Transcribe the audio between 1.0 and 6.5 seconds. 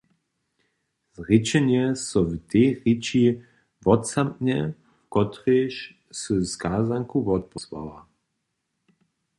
Zrěčenje so w tej rěči wotzamknje, w kotrejž sy